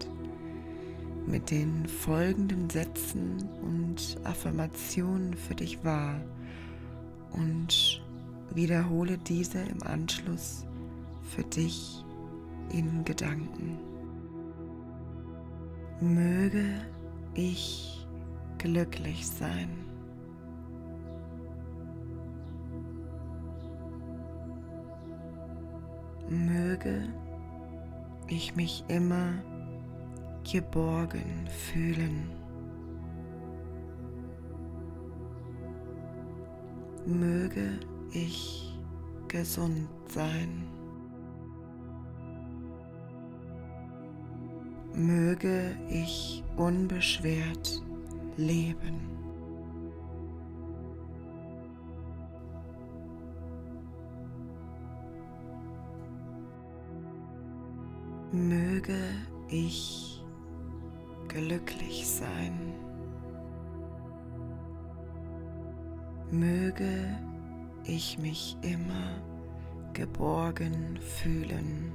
mit 1.30 1.50
den 1.50 1.86
folgenden 1.86 2.68
Sätzen 2.68 3.48
und 3.62 4.18
Affirmationen 4.24 5.34
für 5.34 5.54
dich 5.54 5.82
wahr 5.84 6.20
und 7.32 8.02
wiederhole 8.54 9.16
diese 9.18 9.60
im 9.60 9.82
Anschluss 9.82 10.66
für 11.34 11.44
dich 11.44 12.04
in 12.72 13.04
Gedanken. 13.04 13.78
Möge 16.00 16.64
ich 17.34 18.06
glücklich 18.58 19.26
sein. 19.26 19.68
möge 26.30 27.08
ich 28.28 28.54
mich 28.54 28.84
immer 28.88 29.32
geborgen 30.52 31.46
fühlen. 31.48 32.28
Möge 37.06 37.78
ich 38.12 38.78
gesund 39.28 39.88
sein. 40.08 40.64
Möge 44.94 45.76
ich 45.88 46.42
unbeschwert 46.56 47.82
leben. 48.36 49.20
möge 58.32 58.98
ich 59.48 60.09
glücklich 61.32 62.08
sein. 62.08 62.74
Möge 66.30 67.18
ich 67.84 68.18
mich 68.18 68.56
immer 68.62 69.22
geborgen 69.92 70.98
fühlen. 71.00 71.92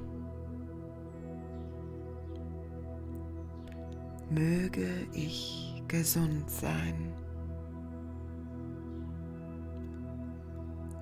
Möge 4.29 5.07
ich 5.13 5.83
gesund 5.87 6.49
sein. 6.49 7.13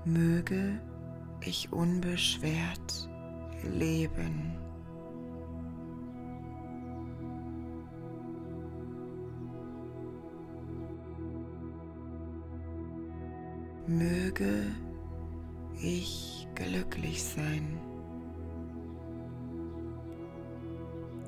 Möge 0.05 0.79
ich 1.41 1.71
unbeschwert 1.71 3.09
leben. 3.63 4.62
Möge 13.97 14.65
ich 15.81 16.47
glücklich 16.55 17.23
sein. 17.23 17.79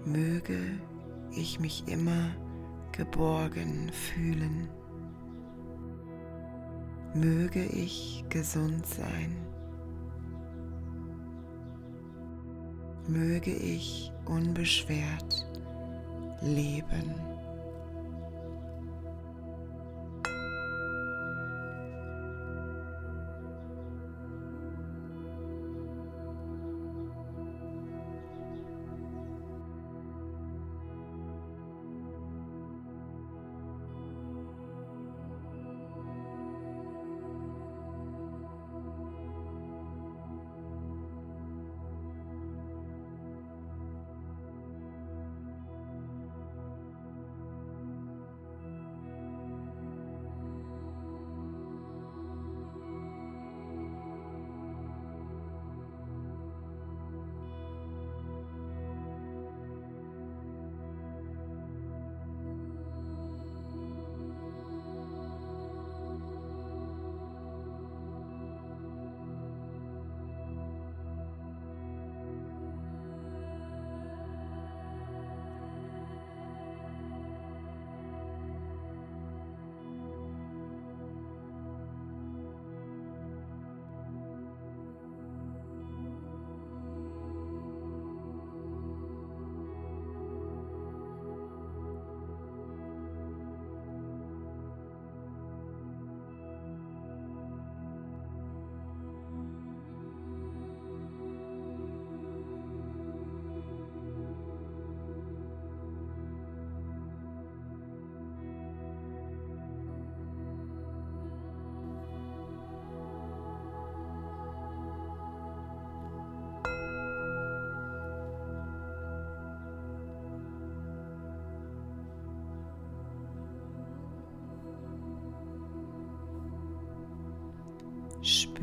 Möge 0.05 0.59
ich 1.35 1.59
mich 1.59 1.87
immer 1.87 2.29
geborgen 2.91 3.91
fühlen. 3.91 4.69
Möge 7.13 7.63
ich 7.65 8.25
gesund 8.29 8.85
sein. 8.85 9.35
Möge 13.07 13.51
ich 13.51 14.11
unbeschwert 14.25 15.47
leben. 16.41 17.34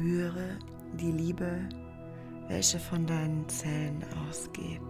Spüre 0.03 0.59
die 0.95 1.13
Liebe, 1.13 1.61
welche 2.49 2.81
von 2.81 3.07
deinen 3.07 3.49
Zellen 3.49 4.05
ausgeht. 4.29 4.81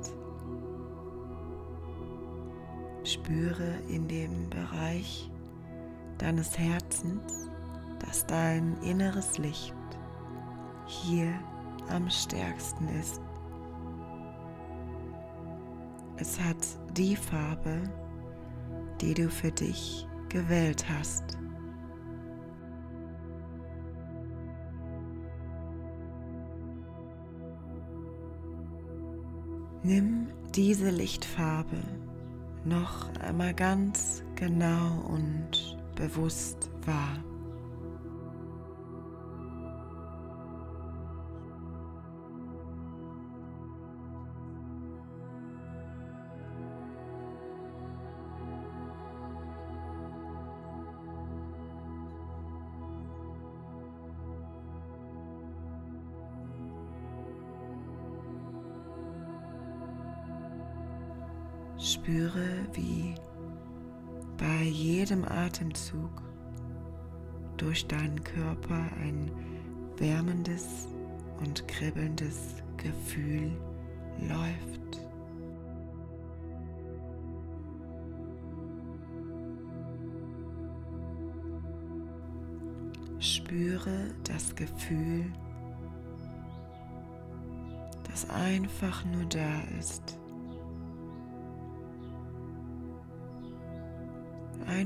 Spüre 3.05 3.75
in 3.91 4.09
dem 4.09 4.49
Bereich 4.49 5.31
deines 6.17 6.57
Herzens, 6.57 7.51
dass 7.99 8.27
dein 8.27 8.81
inneres 8.81 9.37
Licht 9.37 9.75
hier 10.87 11.35
am 11.91 12.09
stärksten 12.09 12.89
ist. 12.99 13.21
Es 16.17 16.41
hat 16.41 16.67
die 16.97 17.17
Farbe, 17.17 17.83
die 19.03 19.13
du 19.13 19.29
für 19.29 19.53
dich 19.53 20.09
gewählt 20.31 20.87
hast. 20.89 21.42
Nimm 29.85 30.29
diese 30.55 30.91
Lichtfarbe 30.91 31.79
noch 32.65 33.13
einmal 33.19 33.53
ganz 33.53 34.23
genau 34.37 35.05
und 35.09 35.77
bewusst 35.97 36.71
wahr. 36.87 37.17
Atemzug 65.53 66.23
durch 67.59 67.87
deinen 67.87 68.25
Körper 68.25 68.87
ein 69.03 69.31
wärmendes 69.99 70.89
und 71.41 71.69
kribbelndes 71.69 72.55
Gefühl 72.79 73.53
läuft. 74.19 74.81
Spüre 83.21 84.15
das 84.25 84.57
Gefühl, 84.57 85.27
das 88.11 88.29
einfach 88.31 89.05
nur 89.05 89.27
da 89.27 89.61
ist. 89.79 90.22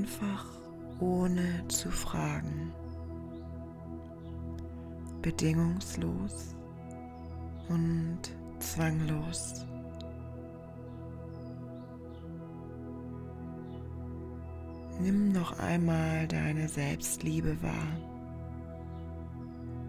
Einfach 0.07 0.45
ohne 0.99 1.67
zu 1.67 1.91
fragen, 1.91 2.71
bedingungslos 5.21 6.55
und 7.67 8.19
zwanglos. 8.59 9.65
Nimm 15.01 15.33
noch 15.33 15.59
einmal 15.59 16.25
deine 16.27 16.69
Selbstliebe 16.69 17.61
wahr 17.61 17.97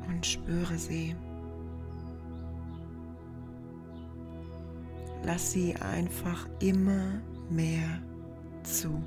und 0.08 0.26
spüre 0.26 0.76
sie. 0.76 1.14
Lass 5.22 5.52
sie 5.52 5.76
einfach 5.76 6.48
immer 6.58 7.20
mehr 7.48 8.02
zu. 8.64 9.00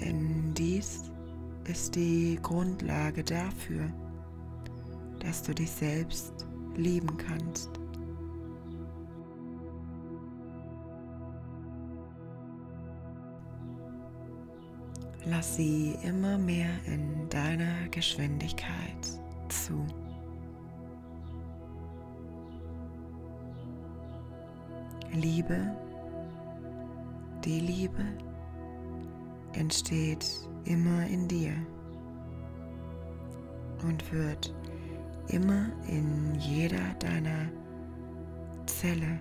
Denn 0.00 0.54
dies 0.54 1.10
ist 1.64 1.94
die 1.94 2.38
Grundlage 2.42 3.22
dafür, 3.22 3.90
dass 5.20 5.42
du 5.42 5.54
dich 5.54 5.70
selbst 5.70 6.46
lieben 6.76 7.16
kannst. 7.16 7.70
Lass 15.26 15.56
sie 15.56 15.94
immer 16.02 16.38
mehr 16.38 16.70
in 16.86 17.28
deiner 17.28 17.88
Geschwindigkeit 17.90 19.20
zu. 19.48 19.86
Liebe, 25.12 25.76
die 27.44 27.60
Liebe 27.60 28.04
entsteht 29.52 30.48
immer 30.64 31.06
in 31.06 31.28
dir 31.28 31.54
und 33.86 34.12
wird 34.12 34.54
immer 35.28 35.66
in 35.88 36.34
jeder 36.38 36.94
deiner 36.98 37.50
Zelle, 38.66 39.20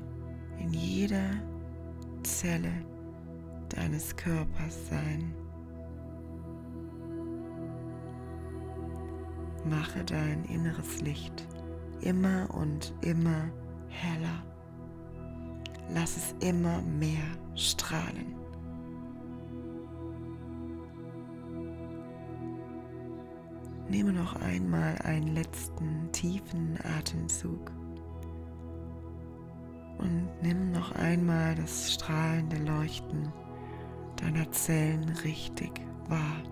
in 0.60 0.74
jeder 0.74 1.30
Zelle 2.24 2.72
deines 3.70 4.16
Körpers 4.16 4.88
sein. 4.90 5.34
Mache 9.70 10.04
dein 10.06 10.46
inneres 10.46 11.02
Licht 11.02 11.46
immer 12.02 12.48
und 12.54 12.94
immer 13.02 13.50
heller. 13.90 14.44
Lass 15.94 16.16
es 16.18 16.36
immer 16.48 16.82
mehr 16.82 17.24
strahlen. 17.56 18.39
Nehme 23.90 24.14
noch 24.14 24.36
einmal 24.36 24.96
einen 25.00 25.34
letzten 25.34 26.12
tiefen 26.12 26.78
Atemzug 27.00 27.72
und 29.98 30.30
nimm 30.44 30.72
noch 30.72 30.92
einmal 30.92 31.56
das 31.56 31.92
strahlende 31.94 32.58
Leuchten 32.58 33.34
deiner 34.18 34.50
Zellen 34.52 35.10
richtig 35.24 35.72
wahr. 36.08 36.44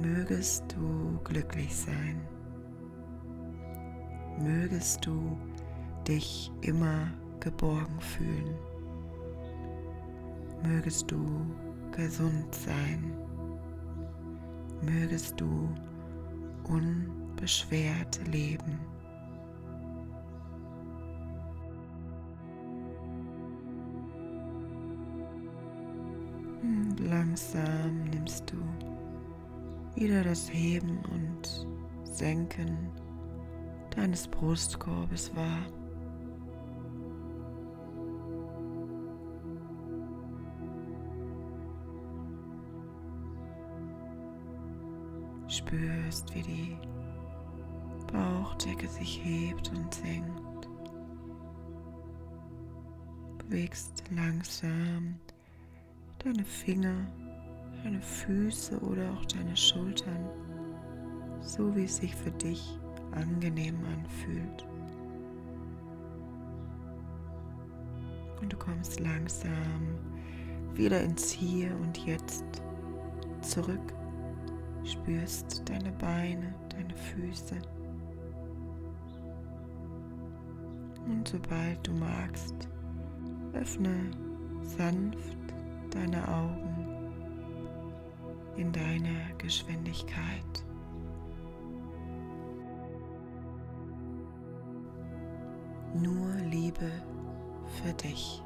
Mögest 0.00 0.64
du 0.72 1.18
glücklich 1.24 1.74
sein. 1.74 2.20
Mögest 4.38 5.04
du 5.04 5.36
dich 6.06 6.52
immer 6.60 7.08
geborgen 7.40 8.00
fühlen 8.00 8.67
mögest 10.62 11.10
du 11.10 11.24
gesund 11.92 12.54
sein, 12.54 13.12
mögest 14.82 15.40
du 15.40 15.68
unbeschwert 16.64 18.20
leben. 18.28 18.78
Und 26.62 27.00
langsam 27.00 28.04
nimmst 28.10 28.52
du 28.52 28.56
wieder 30.00 30.22
das 30.22 30.52
Heben 30.52 30.98
und 31.12 31.66
Senken 32.04 32.90
deines 33.94 34.28
Brustkorbes 34.28 35.34
wahr. 35.34 35.77
Spürst, 45.58 46.34
wie 46.34 46.42
die 46.42 46.76
Bauchdecke 48.12 48.88
sich 48.88 49.22
hebt 49.22 49.70
und 49.70 49.92
senkt. 49.92 50.68
Bewegst 53.38 54.04
langsam 54.14 55.16
deine 56.18 56.44
Finger, 56.44 57.06
deine 57.82 58.00
Füße 58.00 58.78
oder 58.80 59.12
auch 59.12 59.24
deine 59.26 59.56
Schultern, 59.56 60.28
so 61.40 61.74
wie 61.74 61.84
es 61.84 61.96
sich 61.96 62.14
für 62.14 62.30
dich 62.32 62.78
angenehm 63.12 63.76
anfühlt. 63.84 64.66
Und 68.40 68.52
du 68.52 68.56
kommst 68.56 69.00
langsam 69.00 69.98
wieder 70.74 71.00
ins 71.00 71.30
Hier 71.30 71.74
und 71.80 71.98
Jetzt 72.06 72.44
zurück 73.40 73.97
spürst 74.84 75.68
deine 75.68 75.92
Beine, 75.92 76.54
deine 76.70 76.94
Füße. 76.94 77.56
Und 81.06 81.26
sobald 81.26 81.86
du 81.86 81.92
magst, 81.92 82.68
öffne 83.54 84.10
sanft 84.62 85.38
deine 85.90 86.26
Augen 86.28 86.68
in 88.56 88.72
deiner 88.72 89.32
Geschwindigkeit. 89.38 90.64
Nur 95.94 96.34
Liebe 96.50 96.90
für 97.82 97.92
dich. 97.94 98.42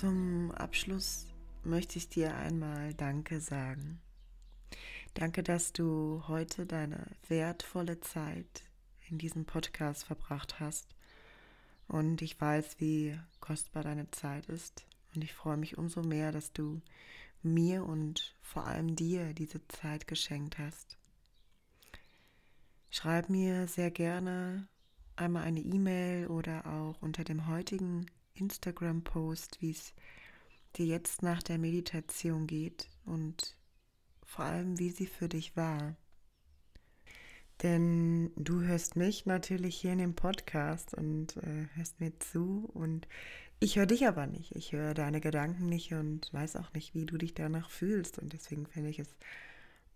Zum 0.00 0.50
Abschluss 0.52 1.26
möchte 1.62 1.98
ich 1.98 2.08
dir 2.08 2.34
einmal 2.34 2.94
Danke 2.94 3.38
sagen. 3.38 4.00
Danke, 5.12 5.42
dass 5.42 5.74
du 5.74 6.22
heute 6.26 6.64
deine 6.64 7.06
wertvolle 7.28 8.00
Zeit 8.00 8.64
in 9.10 9.18
diesem 9.18 9.44
Podcast 9.44 10.04
verbracht 10.04 10.58
hast. 10.58 10.88
Und 11.86 12.22
ich 12.22 12.40
weiß, 12.40 12.76
wie 12.80 13.14
kostbar 13.40 13.82
deine 13.82 14.10
Zeit 14.10 14.46
ist. 14.46 14.86
Und 15.14 15.22
ich 15.22 15.34
freue 15.34 15.58
mich 15.58 15.76
umso 15.76 16.00
mehr, 16.02 16.32
dass 16.32 16.54
du 16.54 16.80
mir 17.42 17.84
und 17.84 18.34
vor 18.40 18.66
allem 18.66 18.96
dir 18.96 19.34
diese 19.34 19.60
Zeit 19.68 20.06
geschenkt 20.06 20.56
hast. 20.56 20.96
Schreib 22.88 23.28
mir 23.28 23.68
sehr 23.68 23.90
gerne 23.90 24.66
einmal 25.16 25.42
eine 25.42 25.60
E-Mail 25.60 26.28
oder 26.28 26.64
auch 26.64 27.02
unter 27.02 27.22
dem 27.22 27.48
heutigen 27.48 28.06
Instagram-Post, 28.40 29.58
wie 29.60 29.70
es 29.70 29.94
dir 30.76 30.86
jetzt 30.86 31.22
nach 31.22 31.42
der 31.42 31.58
Meditation 31.58 32.46
geht 32.46 32.88
und 33.04 33.56
vor 34.24 34.44
allem, 34.44 34.78
wie 34.78 34.90
sie 34.90 35.06
für 35.06 35.28
dich 35.28 35.56
war. 35.56 35.96
Denn 37.62 38.32
du 38.36 38.62
hörst 38.62 38.96
mich 38.96 39.26
natürlich 39.26 39.76
hier 39.76 39.92
in 39.92 39.98
dem 39.98 40.14
Podcast 40.14 40.94
und 40.94 41.36
äh, 41.38 41.66
hörst 41.74 42.00
mir 42.00 42.18
zu 42.18 42.70
und 42.72 43.06
ich 43.58 43.76
höre 43.76 43.86
dich 43.86 44.06
aber 44.06 44.26
nicht. 44.26 44.56
Ich 44.56 44.72
höre 44.72 44.94
deine 44.94 45.20
Gedanken 45.20 45.66
nicht 45.66 45.92
und 45.92 46.32
weiß 46.32 46.56
auch 46.56 46.72
nicht, 46.72 46.94
wie 46.94 47.04
du 47.04 47.18
dich 47.18 47.34
danach 47.34 47.68
fühlst. 47.68 48.18
Und 48.18 48.32
deswegen 48.32 48.66
finde 48.66 48.88
ich 48.88 48.98
es 48.98 49.14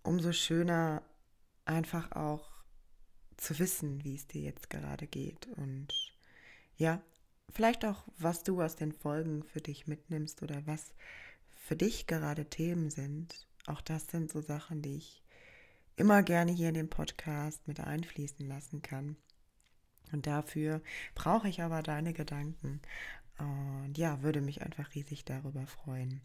umso 0.02 0.32
schöner, 0.32 1.02
einfach 1.64 2.12
auch 2.12 2.46
zu 3.38 3.58
wissen, 3.58 4.04
wie 4.04 4.14
es 4.14 4.26
dir 4.26 4.42
jetzt 4.42 4.68
gerade 4.68 5.06
geht. 5.06 5.46
Und 5.56 5.88
ja, 6.76 7.00
vielleicht 7.54 7.84
auch, 7.84 8.04
was 8.18 8.42
du 8.42 8.60
aus 8.60 8.76
den 8.76 8.92
Folgen 8.92 9.42
für 9.44 9.60
dich 9.60 9.86
mitnimmst 9.86 10.42
oder 10.42 10.66
was 10.66 10.92
für 11.54 11.76
dich 11.76 12.06
gerade 12.06 12.44
Themen 12.44 12.90
sind. 12.90 13.46
Auch 13.66 13.80
das 13.80 14.06
sind 14.08 14.30
so 14.30 14.40
Sachen, 14.40 14.82
die 14.82 14.96
ich 14.96 15.22
immer 15.96 16.22
gerne 16.22 16.52
hier 16.52 16.68
in 16.68 16.74
den 16.74 16.90
Podcast 16.90 17.66
mit 17.66 17.80
einfließen 17.80 18.46
lassen 18.46 18.82
kann. 18.82 19.16
Und 20.12 20.26
dafür 20.26 20.82
brauche 21.14 21.48
ich 21.48 21.62
aber 21.62 21.82
deine 21.82 22.12
Gedanken. 22.12 22.82
Und 23.38 23.96
ja, 23.96 24.22
würde 24.22 24.40
mich 24.40 24.62
einfach 24.62 24.94
riesig 24.94 25.24
darüber 25.24 25.66
freuen, 25.66 26.20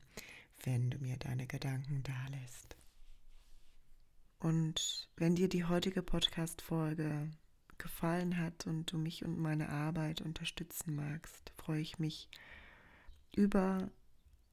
wenn 0.64 0.90
du 0.90 0.98
mir 1.00 1.18
deine 1.18 1.48
Gedanken 1.48 2.04
da 2.04 2.38
lässt. 2.38 2.76
Und 4.40 5.10
wenn 5.16 5.36
dir 5.36 5.50
die 5.50 5.66
heutige 5.66 6.02
Podcast-Folge 6.02 7.30
gefallen 7.80 8.38
hat 8.38 8.68
und 8.68 8.92
du 8.92 8.98
mich 8.98 9.26
und 9.26 9.40
meine 9.40 9.70
Arbeit 9.70 10.22
unterstützen 10.22 10.96
magst, 10.96 11.52
freue 11.58 11.82
ich 11.82 11.98
mich 11.98 12.30
über 13.36 13.90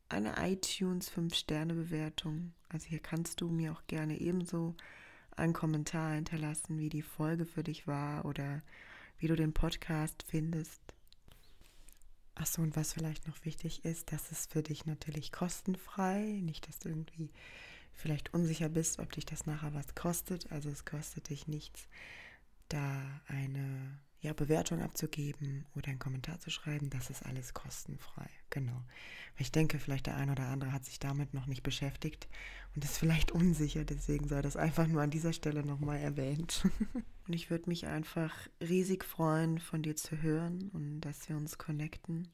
eine 0.09 0.35
iTunes 0.39 1.11
5-Sterne-Bewertung. 1.11 2.53
Also 2.69 2.87
hier 2.87 3.01
kannst 3.01 3.41
du 3.41 3.49
mir 3.49 3.73
auch 3.73 3.87
gerne 3.87 4.21
ebenso 4.21 4.75
einen 5.37 5.53
Kommentar 5.53 6.15
hinterlassen, 6.15 6.79
wie 6.79 6.89
die 6.89 7.03
Folge 7.03 7.45
für 7.45 7.63
dich 7.63 7.87
war 7.87 8.25
oder 8.25 8.63
wie 9.19 9.29
du 9.29 9.37
den 9.37 9.53
Podcast 9.53 10.25
findest. 10.27 10.81
Achso, 12.35 12.63
und 12.63 12.77
was 12.77 12.93
vielleicht 12.93 13.27
noch 13.27 13.45
wichtig 13.45 13.85
ist, 13.85 14.13
das 14.13 14.31
ist 14.31 14.53
für 14.53 14.63
dich 14.63 14.85
natürlich 14.85 15.33
kostenfrei. 15.33 16.41
Nicht, 16.43 16.69
dass 16.69 16.79
du 16.79 16.91
irgendwie 16.91 17.31
vielleicht 17.95 18.35
unsicher 18.35 18.69
bist, 18.69 18.99
ob 18.99 19.11
dich 19.13 19.25
das 19.25 19.47
nachher 19.47 19.75
was 19.75 19.95
kostet. 19.95 20.53
Also 20.53 20.69
es 20.69 20.85
kostet 20.85 21.31
dich 21.31 21.49
nichts, 21.49 21.89
da 22.69 23.21
eine 23.27 23.99
ja, 24.21 24.33
Bewertung 24.33 24.83
abzugeben 24.83 25.67
oder 25.75 25.89
einen 25.89 25.99
Kommentar 25.99 26.41
zu 26.41 26.51
schreiben, 26.51 26.91
das 26.91 27.11
ist 27.11 27.25
alles 27.25 27.55
kostenfrei. 27.55 28.29
Genau. 28.51 28.83
Ich 29.39 29.53
denke, 29.53 29.79
vielleicht 29.79 30.07
der 30.07 30.17
eine 30.17 30.33
oder 30.33 30.49
andere 30.49 30.73
hat 30.73 30.85
sich 30.85 30.99
damit 30.99 31.35
noch 31.35 31.47
nicht 31.47 31.63
beschäftigt 31.63 32.27
und 32.75 32.85
ist 32.85 32.99
vielleicht 32.99 33.31
unsicher, 33.31 33.85
deswegen 33.85 34.27
sei 34.27 34.43
das 34.43 34.57
einfach 34.57 34.87
nur 34.87 35.03
an 35.03 35.11
dieser 35.11 35.33
Stelle 35.33 35.65
nochmal 35.65 35.99
erwähnt. 35.99 36.69
und 37.27 37.33
ich 37.33 37.51
würde 37.51 37.69
mich 37.69 37.87
einfach 37.87 38.35
riesig 38.61 39.05
freuen, 39.05 39.59
von 39.59 39.83
dir 39.83 39.97
zu 39.97 40.21
hören 40.23 40.71
und 40.73 41.03
dass 41.03 41.29
wir 41.29 41.37
uns 41.37 41.59
connecten, 41.59 42.29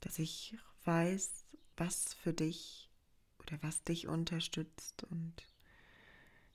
dass 0.00 0.18
ich 0.18 0.56
weiß, 0.84 1.44
was 1.76 2.14
für 2.14 2.32
dich 2.32 2.90
oder 3.38 3.58
was 3.62 3.84
dich 3.84 4.08
unterstützt 4.08 5.04
und 5.04 5.46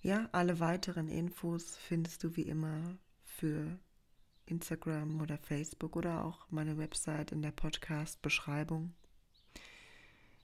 ja, 0.02 0.30
alle 0.32 0.60
weiteren 0.60 1.10
Infos 1.10 1.76
findest 1.78 2.24
du 2.24 2.36
wie 2.36 2.44
immer 2.44 2.98
für 3.24 3.80
Instagram 4.46 5.22
oder 5.22 5.38
Facebook 5.38 5.96
oder 5.96 6.26
auch 6.26 6.50
meine 6.50 6.78
Website 6.78 7.32
in 7.32 7.42
der 7.42 7.52
Podcast-Beschreibung. 7.52 8.94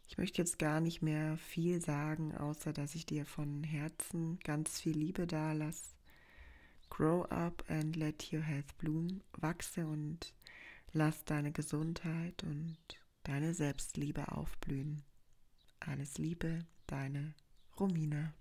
Ich 0.08 0.18
möchte 0.18 0.42
jetzt 0.42 0.60
gar 0.60 0.82
nicht 0.82 1.02
mehr 1.02 1.38
viel 1.38 1.82
sagen, 1.82 2.36
außer 2.36 2.74
dass 2.74 2.96
ich 2.96 3.06
dir 3.06 3.26
von 3.26 3.64
Herzen 3.64 4.40
ganz 4.44 4.80
viel 4.80 4.96
Liebe 4.98 5.26
da 5.26 5.54
lasse. 5.54 5.96
Grow 6.90 7.24
up 7.26 7.64
and 7.68 7.96
let 7.96 8.32
your 8.32 8.42
health 8.42 8.78
bloom. 8.78 9.22
Wachse 9.38 9.88
und 9.88 10.34
lass 10.94 11.26
deine 11.26 11.52
Gesundheit 11.52 12.44
und 12.44 12.78
deine 13.24 13.54
Selbstliebe 13.54 14.32
aufblühen. 14.32 15.04
Alles 15.80 16.18
Liebe, 16.18 16.66
deine 16.88 17.34
Romina. 17.80 18.34